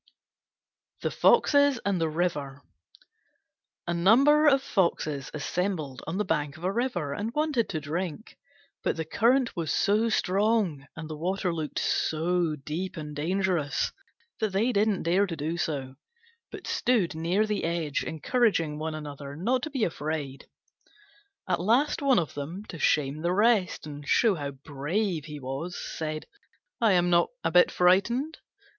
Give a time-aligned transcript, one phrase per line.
[1.03, 2.63] THE FOXES AND THE RIVER
[3.85, 8.35] A number of Foxes assembled on the bank of a river and wanted to drink;
[8.83, 13.91] but the current was so strong and the water looked so deep and dangerous
[14.39, 15.93] that they didn't dare to do so,
[16.49, 20.47] but stood near the edge encouraging one another not to be afraid.
[21.47, 25.77] At last one of them, to shame the rest, and show how brave he was,
[25.77, 26.25] said,
[26.81, 28.39] "I am not a bit frightened!